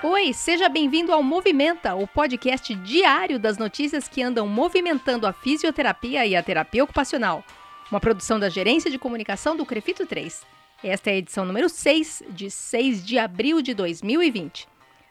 Oi, 0.00 0.32
seja 0.32 0.68
bem-vindo 0.68 1.12
ao 1.12 1.24
Movimenta, 1.24 1.96
o 1.96 2.06
podcast 2.06 2.72
diário 2.72 3.36
das 3.36 3.58
notícias 3.58 4.06
que 4.06 4.22
andam 4.22 4.46
movimentando 4.46 5.26
a 5.26 5.32
fisioterapia 5.32 6.24
e 6.24 6.36
a 6.36 6.42
terapia 6.42 6.84
ocupacional. 6.84 7.42
Uma 7.90 7.98
produção 7.98 8.38
da 8.38 8.48
Gerência 8.48 8.92
de 8.92 8.98
Comunicação 8.98 9.56
do 9.56 9.66
Crefito 9.66 10.06
3. 10.06 10.46
Esta 10.84 11.10
é 11.10 11.14
a 11.14 11.16
edição 11.16 11.44
número 11.44 11.68
6, 11.68 12.22
de 12.30 12.48
6 12.48 13.04
de 13.04 13.18
abril 13.18 13.60
de 13.60 13.74
2020. 13.74 14.68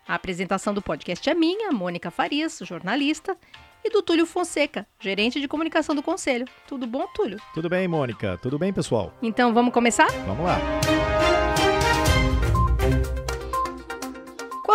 A 0.07 0.15
apresentação 0.15 0.73
do 0.73 0.81
podcast 0.81 1.29
é 1.29 1.33
minha, 1.33 1.69
Mônica 1.73 2.09
Farias, 2.09 2.57
jornalista, 2.63 3.35
e 3.83 3.89
do 3.89 4.01
Túlio 4.01 4.25
Fonseca, 4.25 4.87
gerente 5.01 5.41
de 5.41 5.49
comunicação 5.49 5.93
do 5.95 6.01
Conselho. 6.01 6.47
Tudo 6.65 6.87
bom, 6.87 7.05
Túlio? 7.13 7.41
Tudo 7.53 7.67
bem, 7.67 7.89
Mônica? 7.89 8.39
Tudo 8.41 8.57
bem, 8.57 8.71
pessoal? 8.71 9.13
Então 9.21 9.53
vamos 9.53 9.73
começar? 9.73 10.07
Vamos 10.25 10.45
lá. 10.45 10.57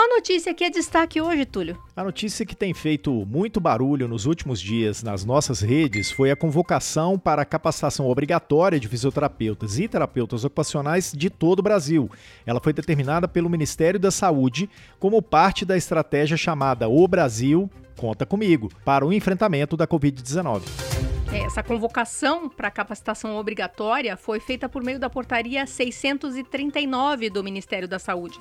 Qual 0.02 0.10
a 0.10 0.16
notícia 0.16 0.52
que 0.52 0.64
é 0.64 0.68
destaque 0.68 1.20
hoje, 1.20 1.44
Túlio? 1.44 1.78
A 1.94 2.02
notícia 2.02 2.44
que 2.44 2.56
tem 2.56 2.74
feito 2.74 3.24
muito 3.24 3.60
barulho 3.60 4.08
nos 4.08 4.26
últimos 4.26 4.60
dias 4.60 5.00
nas 5.00 5.24
nossas 5.24 5.60
redes 5.60 6.10
foi 6.10 6.32
a 6.32 6.34
convocação 6.34 7.16
para 7.16 7.42
a 7.42 7.44
capacitação 7.44 8.08
obrigatória 8.08 8.80
de 8.80 8.88
fisioterapeutas 8.88 9.78
e 9.78 9.86
terapeutas 9.86 10.44
ocupacionais 10.44 11.12
de 11.16 11.30
todo 11.30 11.60
o 11.60 11.62
Brasil. 11.62 12.10
Ela 12.44 12.60
foi 12.60 12.72
determinada 12.72 13.28
pelo 13.28 13.48
Ministério 13.48 14.00
da 14.00 14.10
Saúde 14.10 14.68
como 14.98 15.22
parte 15.22 15.64
da 15.64 15.76
estratégia 15.76 16.36
chamada 16.36 16.88
O 16.88 17.06
Brasil 17.06 17.70
Conta 17.96 18.26
Comigo 18.26 18.72
para 18.84 19.06
o 19.06 19.12
enfrentamento 19.12 19.76
da 19.76 19.86
Covid-19. 19.86 21.11
Essa 21.44 21.62
convocação 21.62 22.48
para 22.48 22.70
capacitação 22.70 23.36
obrigatória 23.36 24.16
foi 24.16 24.40
feita 24.40 24.68
por 24.68 24.82
meio 24.82 24.98
da 24.98 25.10
portaria 25.10 25.66
639 25.66 27.30
do 27.30 27.42
Ministério 27.42 27.88
da 27.88 27.98
Saúde 27.98 28.38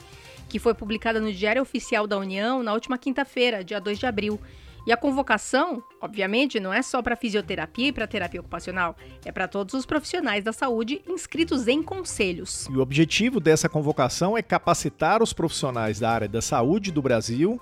que 0.52 0.60
foi 0.60 0.74
publicada 0.74 1.22
no 1.22 1.32
Diário 1.32 1.62
Oficial 1.62 2.06
da 2.06 2.18
União 2.18 2.62
na 2.62 2.74
última 2.74 2.98
quinta-feira, 2.98 3.64
dia 3.64 3.80
2 3.80 3.98
de 3.98 4.06
abril. 4.06 4.38
E 4.86 4.92
a 4.92 4.98
convocação, 4.98 5.82
obviamente, 6.02 6.60
não 6.60 6.74
é 6.74 6.82
só 6.82 7.02
para 7.02 7.16
fisioterapia 7.16 7.88
e 7.88 7.92
para 7.94 8.06
terapia 8.06 8.42
ocupacional, 8.42 8.98
é 9.24 9.32
para 9.32 9.48
todos 9.48 9.74
os 9.76 9.86
profissionais 9.86 10.44
da 10.44 10.52
saúde 10.52 11.02
inscritos 11.08 11.70
em 11.70 11.82
conselhos. 11.82 12.68
E 12.70 12.76
o 12.76 12.82
objetivo 12.82 13.40
dessa 13.40 13.70
convocação 13.70 14.38
é 14.38 14.42
capacitar 14.42 15.24
os 15.24 15.32
profissionais 15.32 16.00
da 16.00 16.12
área 16.12 16.28
da 16.28 16.42
saúde 16.42 16.92
do 16.92 17.02
Brasil 17.02 17.62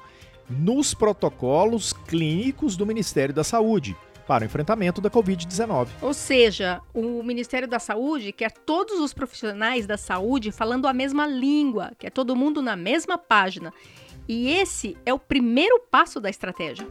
nos 0.50 0.96
protocolos 0.96 1.94
clínicos 1.94 2.76
do 2.76 2.86
Ministério 2.86 3.36
da 3.36 3.44
Saúde, 3.44 3.96
para 4.30 4.44
o 4.44 4.46
enfrentamento 4.46 5.02
da 5.02 5.10
Covid-19. 5.10 5.88
Ou 6.04 6.14
seja, 6.14 6.80
o 6.94 7.24
Ministério 7.24 7.68
da 7.68 7.80
Saúde 7.80 8.32
quer 8.32 8.52
todos 8.52 9.00
os 9.00 9.12
profissionais 9.12 9.88
da 9.88 9.98
saúde 9.98 10.52
falando 10.52 10.88
a 10.88 10.94
mesma 10.94 11.26
língua, 11.26 11.94
quer 11.98 12.12
todo 12.12 12.36
mundo 12.36 12.62
na 12.62 12.76
mesma 12.76 13.18
página. 13.18 13.74
E 14.28 14.52
esse 14.52 14.96
é 15.04 15.12
o 15.12 15.18
primeiro 15.18 15.80
passo 15.90 16.22
da 16.22 16.30
estratégia. 16.30 16.86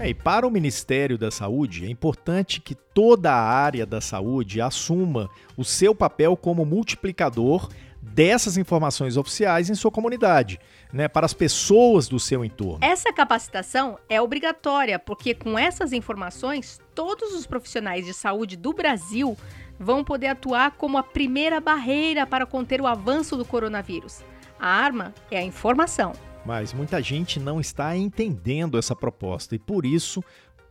É, 0.00 0.08
e 0.08 0.14
para 0.14 0.44
o 0.44 0.50
Ministério 0.50 1.16
da 1.16 1.30
Saúde, 1.30 1.86
é 1.86 1.88
importante 1.88 2.60
que 2.60 2.74
toda 2.74 3.30
a 3.30 3.40
área 3.40 3.86
da 3.86 4.00
saúde 4.00 4.60
assuma 4.60 5.30
o 5.56 5.64
seu 5.64 5.94
papel 5.94 6.36
como 6.36 6.64
multiplicador 6.64 7.68
dessas 8.02 8.56
informações 8.56 9.16
oficiais 9.16 9.68
em 9.68 9.74
sua 9.74 9.90
comunidade, 9.90 10.58
né, 10.92 11.06
para 11.06 11.26
as 11.26 11.34
pessoas 11.34 12.08
do 12.08 12.18
seu 12.18 12.44
entorno. 12.44 12.78
Essa 12.80 13.12
capacitação 13.12 13.98
é 14.08 14.20
obrigatória, 14.20 14.98
porque 14.98 15.34
com 15.34 15.58
essas 15.58 15.92
informações, 15.92 16.80
todos 16.94 17.34
os 17.34 17.46
profissionais 17.46 18.06
de 18.06 18.14
saúde 18.14 18.56
do 18.56 18.72
Brasil 18.72 19.36
vão 19.78 20.04
poder 20.04 20.28
atuar 20.28 20.72
como 20.72 20.98
a 20.98 21.02
primeira 21.02 21.60
barreira 21.60 22.26
para 22.26 22.46
conter 22.46 22.80
o 22.80 22.86
avanço 22.86 23.36
do 23.36 23.44
coronavírus. 23.44 24.22
A 24.58 24.68
arma 24.68 25.14
é 25.30 25.38
a 25.38 25.42
informação. 25.42 26.12
Mas 26.44 26.72
muita 26.72 27.02
gente 27.02 27.38
não 27.38 27.60
está 27.60 27.96
entendendo 27.96 28.78
essa 28.78 28.96
proposta 28.96 29.54
e 29.54 29.58
por 29.58 29.84
isso 29.84 30.22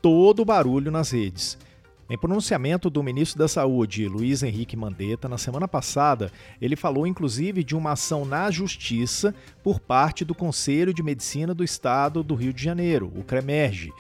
todo 0.02 0.41
o 0.41 0.45
barulho 0.45 0.91
nas 0.91 1.11
redes. 1.11 1.57
Em 2.09 2.18
pronunciamento 2.18 2.90
do 2.90 3.03
ministro 3.03 3.38
da 3.38 3.47
Saúde, 3.47 4.08
Luiz 4.08 4.42
Henrique 4.42 4.75
Mandetta, 4.75 5.30
na 5.30 5.38
semana 5.38 5.68
passada, 5.68 6.31
ele 6.59 6.75
falou 6.75 7.06
inclusive 7.06 7.64
de 7.64 7.75
uma 7.75 7.92
ação 7.92 8.25
na 8.25 8.50
Justiça 8.50 9.36
por 9.62 9.80
parte 9.80 10.25
do 10.25 10.34
Conselho 10.34 10.92
de 10.92 11.03
Medicina 11.03 11.53
do 11.53 11.64
Estado 11.64 12.24
do 12.24 12.34
Rio 12.34 12.52
de 12.52 12.64
Janeiro, 12.64 13.14
o 13.16 13.24
CREMERGE, 13.24 13.94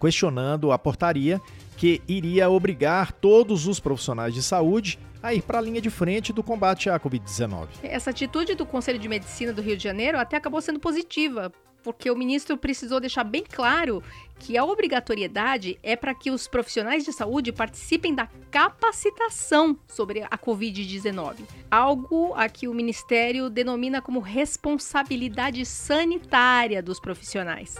questionando 0.00 0.70
a 0.70 0.78
portaria 0.78 1.40
que 1.76 2.00
iria 2.06 2.48
obrigar 2.48 3.10
todos 3.10 3.66
os 3.66 3.80
profissionais 3.80 4.32
de 4.32 4.42
saúde 4.42 4.96
a 5.20 5.34
ir 5.34 5.42
para 5.42 5.58
a 5.58 5.60
linha 5.60 5.80
de 5.80 5.90
frente 5.90 6.32
do 6.32 6.44
combate 6.44 6.88
à 6.88 7.00
Covid-19. 7.00 7.66
Essa 7.82 8.10
atitude 8.10 8.54
do 8.54 8.64
Conselho 8.64 9.00
de 9.00 9.08
Medicina 9.08 9.52
do 9.52 9.60
Rio 9.60 9.76
de 9.76 9.82
Janeiro 9.82 10.16
até 10.16 10.36
acabou 10.36 10.60
sendo 10.60 10.78
positiva, 10.78 11.52
porque 11.82 12.10
o 12.10 12.16
ministro 12.16 12.56
precisou 12.56 13.00
deixar 13.00 13.24
bem 13.24 13.44
claro 13.48 14.02
que 14.38 14.56
a 14.56 14.64
obrigatoriedade 14.64 15.78
é 15.82 15.96
para 15.96 16.14
que 16.14 16.30
os 16.30 16.46
profissionais 16.46 17.04
de 17.04 17.12
saúde 17.12 17.52
participem 17.52 18.14
da 18.14 18.28
capacitação 18.50 19.76
sobre 19.86 20.22
a 20.22 20.38
Covid-19, 20.38 21.36
algo 21.70 22.34
a 22.34 22.48
que 22.48 22.68
o 22.68 22.74
ministério 22.74 23.50
denomina 23.50 24.00
como 24.00 24.20
responsabilidade 24.20 25.64
sanitária 25.64 26.82
dos 26.82 27.00
profissionais. 27.00 27.76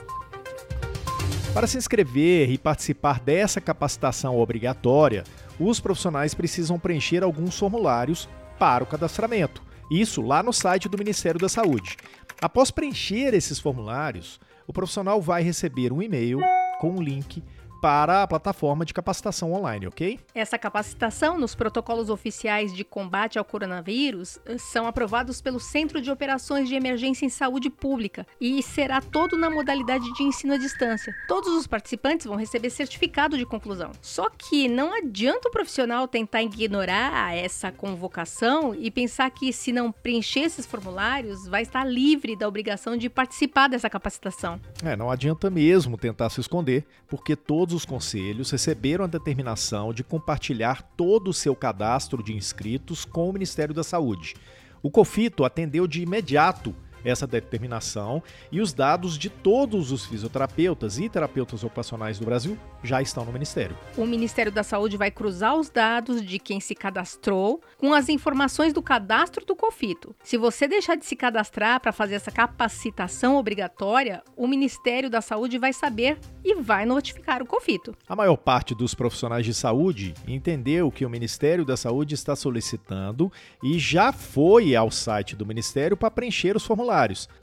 Para 1.54 1.66
se 1.66 1.78
inscrever 1.78 2.50
e 2.50 2.58
participar 2.58 3.20
dessa 3.20 3.60
capacitação 3.60 4.38
obrigatória, 4.38 5.24
os 5.58 5.80
profissionais 5.80 6.34
precisam 6.34 6.78
preencher 6.78 7.22
alguns 7.22 7.58
formulários 7.58 8.28
para 8.58 8.84
o 8.84 8.86
cadastramento. 8.86 9.62
Isso 9.90 10.20
lá 10.20 10.42
no 10.42 10.52
site 10.52 10.88
do 10.88 10.98
Ministério 10.98 11.40
da 11.40 11.48
Saúde. 11.48 11.96
Após 12.40 12.70
preencher 12.70 13.34
esses 13.34 13.58
formulários, 13.58 14.38
o 14.66 14.72
profissional 14.72 15.20
vai 15.20 15.42
receber 15.42 15.92
um 15.92 16.00
e-mail 16.00 16.38
com 16.80 16.90
um 16.92 17.02
link 17.02 17.42
para 17.80 18.22
a 18.22 18.26
plataforma 18.26 18.84
de 18.84 18.92
capacitação 18.92 19.52
online, 19.52 19.86
ok? 19.86 20.18
Essa 20.34 20.58
capacitação 20.58 21.38
nos 21.38 21.54
protocolos 21.54 22.10
oficiais 22.10 22.72
de 22.74 22.84
combate 22.84 23.38
ao 23.38 23.44
coronavírus 23.44 24.38
eh, 24.46 24.58
são 24.58 24.86
aprovados 24.86 25.40
pelo 25.40 25.60
Centro 25.60 26.00
de 26.00 26.10
Operações 26.10 26.68
de 26.68 26.74
Emergência 26.74 27.24
em 27.24 27.28
Saúde 27.28 27.70
Pública 27.70 28.26
e 28.40 28.62
será 28.62 29.00
todo 29.00 29.36
na 29.36 29.50
modalidade 29.50 30.12
de 30.12 30.22
ensino 30.22 30.54
à 30.54 30.56
distância. 30.56 31.14
Todos 31.26 31.52
os 31.52 31.66
participantes 31.66 32.26
vão 32.26 32.36
receber 32.36 32.70
certificado 32.70 33.36
de 33.36 33.46
conclusão. 33.46 33.92
Só 34.02 34.28
que 34.30 34.68
não 34.68 34.92
adianta 34.92 35.48
o 35.48 35.52
profissional 35.52 36.08
tentar 36.08 36.42
ignorar 36.42 37.36
essa 37.36 37.70
convocação 37.70 38.74
e 38.74 38.90
pensar 38.90 39.30
que 39.30 39.52
se 39.52 39.72
não 39.72 39.92
preencher 39.92 40.40
esses 40.40 40.66
formulários, 40.66 41.46
vai 41.46 41.62
estar 41.62 41.84
livre 41.84 42.36
da 42.36 42.48
obrigação 42.48 42.96
de 42.96 43.08
participar 43.08 43.68
dessa 43.68 43.88
capacitação. 43.88 44.60
É, 44.84 44.96
não 44.96 45.10
adianta 45.10 45.50
mesmo 45.50 45.96
tentar 45.96 46.30
se 46.30 46.40
esconder, 46.40 46.84
porque 47.08 47.36
todos 47.36 47.67
todos 47.68 47.82
os 47.82 47.84
conselhos 47.84 48.50
receberam 48.50 49.04
a 49.04 49.08
determinação 49.08 49.92
de 49.92 50.02
compartilhar 50.02 50.80
todo 50.96 51.28
o 51.28 51.34
seu 51.34 51.54
cadastro 51.54 52.22
de 52.22 52.34
inscritos 52.34 53.04
com 53.04 53.28
o 53.28 53.32
Ministério 53.32 53.74
da 53.74 53.84
Saúde. 53.84 54.34
O 54.82 54.90
COFITO 54.90 55.44
atendeu 55.44 55.86
de 55.86 56.00
imediato 56.00 56.74
essa 57.04 57.26
determinação 57.26 58.22
e 58.50 58.60
os 58.60 58.72
dados 58.72 59.16
de 59.16 59.30
todos 59.30 59.92
os 59.92 60.04
fisioterapeutas 60.04 60.98
e 60.98 61.08
terapeutas 61.08 61.62
ocupacionais 61.64 62.18
do 62.18 62.24
Brasil 62.24 62.58
já 62.82 63.02
estão 63.02 63.24
no 63.24 63.32
Ministério. 63.32 63.76
O 63.96 64.06
Ministério 64.06 64.52
da 64.52 64.62
Saúde 64.62 64.96
vai 64.96 65.10
cruzar 65.10 65.56
os 65.56 65.68
dados 65.68 66.24
de 66.24 66.38
quem 66.38 66.60
se 66.60 66.74
cadastrou 66.74 67.60
com 67.76 67.92
as 67.92 68.08
informações 68.08 68.72
do 68.72 68.82
cadastro 68.82 69.44
do 69.44 69.56
COFITO. 69.56 70.14
Se 70.22 70.36
você 70.36 70.68
deixar 70.68 70.96
de 70.96 71.04
se 71.04 71.16
cadastrar 71.16 71.80
para 71.80 71.92
fazer 71.92 72.14
essa 72.14 72.30
capacitação 72.30 73.36
obrigatória, 73.36 74.22
o 74.36 74.46
Ministério 74.46 75.10
da 75.10 75.20
Saúde 75.20 75.58
vai 75.58 75.72
saber 75.72 76.18
e 76.44 76.54
vai 76.54 76.86
notificar 76.86 77.42
o 77.42 77.46
COFITO. 77.46 77.94
A 78.08 78.16
maior 78.16 78.36
parte 78.36 78.74
dos 78.74 78.94
profissionais 78.94 79.44
de 79.44 79.54
saúde 79.54 80.14
entendeu 80.26 80.90
que 80.90 81.04
o 81.04 81.10
Ministério 81.10 81.64
da 81.64 81.76
Saúde 81.76 82.14
está 82.14 82.34
solicitando 82.36 83.30
e 83.62 83.78
já 83.78 84.12
foi 84.12 84.74
ao 84.74 84.90
site 84.90 85.34
do 85.34 85.46
Ministério 85.46 85.96
para 85.96 86.10
preencher 86.10 86.56
os 86.56 86.64
formulários 86.64 86.87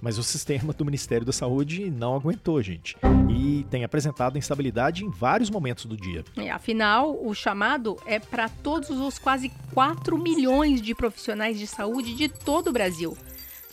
mas 0.01 0.17
o 0.17 0.23
sistema 0.23 0.73
do 0.73 0.85
Ministério 0.85 1.25
da 1.25 1.31
Saúde 1.31 1.89
não 1.91 2.15
aguentou, 2.15 2.61
gente. 2.61 2.97
E 3.29 3.65
tem 3.69 3.83
apresentado 3.83 4.37
instabilidade 4.37 5.05
em 5.05 5.09
vários 5.09 5.49
momentos 5.49 5.85
do 5.85 5.95
dia. 5.95 6.23
É, 6.35 6.49
afinal, 6.49 7.17
o 7.21 7.33
chamado 7.33 7.97
é 8.05 8.19
para 8.19 8.49
todos 8.49 8.89
os 8.89 9.19
quase 9.19 9.51
4 9.73 10.17
milhões 10.17 10.81
de 10.81 10.95
profissionais 10.95 11.59
de 11.59 11.67
saúde 11.67 12.15
de 12.15 12.27
todo 12.27 12.69
o 12.69 12.73
Brasil. 12.73 13.17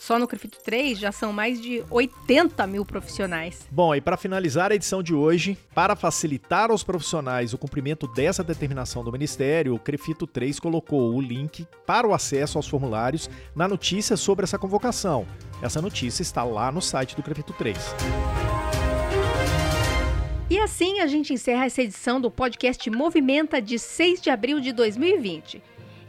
Só 0.03 0.19
no 0.19 0.27
Crefito 0.27 0.57
3 0.61 0.99
já 0.99 1.13
são 1.13 1.31
mais 1.31 1.61
de 1.61 1.81
80 1.89 2.67
mil 2.67 2.83
profissionais. 2.83 3.65
Bom, 3.71 3.95
e 3.95 4.01
para 4.01 4.17
finalizar 4.17 4.69
a 4.69 4.75
edição 4.75 5.01
de 5.01 5.15
hoje, 5.15 5.57
para 5.73 5.95
facilitar 5.95 6.69
aos 6.69 6.83
profissionais 6.83 7.53
o 7.53 7.57
cumprimento 7.57 8.05
dessa 8.05 8.43
determinação 8.43 9.01
do 9.01 9.13
Ministério, 9.13 9.73
o 9.73 9.79
Crefito 9.79 10.27
3 10.27 10.59
colocou 10.59 11.15
o 11.15 11.21
link 11.21 11.65
para 11.85 12.05
o 12.05 12.13
acesso 12.13 12.57
aos 12.57 12.67
formulários 12.67 13.29
na 13.55 13.65
notícia 13.65 14.17
sobre 14.17 14.43
essa 14.43 14.59
convocação. 14.59 15.25
Essa 15.61 15.81
notícia 15.81 16.21
está 16.21 16.43
lá 16.43 16.69
no 16.69 16.81
site 16.81 17.15
do 17.15 17.23
Crefito 17.23 17.53
3. 17.53 17.77
E 20.49 20.59
assim 20.59 20.99
a 20.99 21.07
gente 21.07 21.31
encerra 21.31 21.63
essa 21.63 21.81
edição 21.81 22.19
do 22.19 22.29
podcast 22.29 22.89
Movimenta 22.89 23.61
de 23.61 23.79
6 23.79 24.21
de 24.21 24.29
abril 24.29 24.59
de 24.59 24.73
2020. 24.73 25.63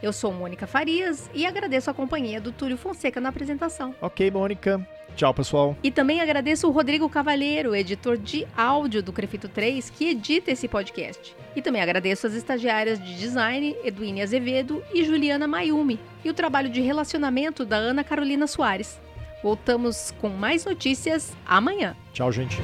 Eu 0.04 0.12
sou 0.12 0.30
Mônica 0.30 0.66
Farias 0.66 1.30
e 1.32 1.46
agradeço 1.46 1.90
a 1.90 1.94
companhia 1.94 2.38
do 2.38 2.52
Túlio 2.52 2.76
Fonseca 2.76 3.22
na 3.22 3.30
apresentação. 3.30 3.94
Ok, 4.02 4.30
Mônica. 4.30 4.86
Tchau, 5.16 5.32
pessoal. 5.32 5.74
E 5.82 5.90
também 5.90 6.20
agradeço 6.20 6.68
o 6.68 6.70
Rodrigo 6.70 7.08
Cavalheiro, 7.08 7.74
editor 7.74 8.18
de 8.18 8.46
áudio 8.54 9.02
do 9.02 9.14
Crefito 9.14 9.48
3, 9.48 9.88
que 9.88 10.10
edita 10.10 10.50
esse 10.50 10.68
podcast. 10.68 11.34
E 11.56 11.62
também 11.62 11.80
agradeço 11.80 12.26
as 12.26 12.34
estagiárias 12.34 13.02
de 13.02 13.14
design, 13.16 13.74
Edwine 13.82 14.20
Azevedo 14.20 14.84
e 14.92 15.04
Juliana 15.04 15.48
Mayumi, 15.48 15.98
e 16.22 16.28
o 16.28 16.34
trabalho 16.34 16.68
de 16.68 16.82
relacionamento 16.82 17.64
da 17.64 17.76
Ana 17.76 18.04
Carolina 18.04 18.46
Soares. 18.46 19.00
Voltamos 19.42 20.12
com 20.20 20.28
mais 20.28 20.66
notícias 20.66 21.34
amanhã. 21.46 21.96
Tchau, 22.12 22.30
gente. 22.30 22.58